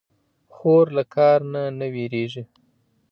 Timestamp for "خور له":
0.55-1.03